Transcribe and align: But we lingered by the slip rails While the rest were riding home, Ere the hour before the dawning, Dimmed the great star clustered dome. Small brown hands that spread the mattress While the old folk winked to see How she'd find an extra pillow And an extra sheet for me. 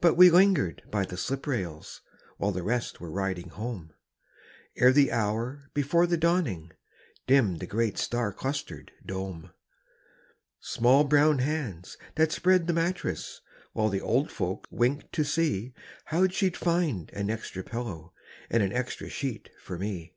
But 0.00 0.14
we 0.14 0.30
lingered 0.30 0.82
by 0.90 1.04
the 1.04 1.16
slip 1.16 1.46
rails 1.46 2.00
While 2.38 2.50
the 2.50 2.64
rest 2.64 3.00
were 3.00 3.08
riding 3.08 3.50
home, 3.50 3.92
Ere 4.74 4.90
the 4.90 5.12
hour 5.12 5.70
before 5.74 6.08
the 6.08 6.16
dawning, 6.16 6.72
Dimmed 7.28 7.60
the 7.60 7.66
great 7.68 7.98
star 7.98 8.32
clustered 8.32 8.90
dome. 9.06 9.52
Small 10.58 11.04
brown 11.04 11.38
hands 11.38 11.96
that 12.16 12.32
spread 12.32 12.66
the 12.66 12.72
mattress 12.72 13.40
While 13.74 13.90
the 13.90 14.00
old 14.00 14.32
folk 14.32 14.66
winked 14.72 15.12
to 15.12 15.22
see 15.22 15.72
How 16.06 16.26
she'd 16.26 16.56
find 16.56 17.08
an 17.12 17.30
extra 17.30 17.62
pillow 17.62 18.12
And 18.50 18.60
an 18.60 18.72
extra 18.72 19.08
sheet 19.08 19.50
for 19.60 19.78
me. 19.78 20.16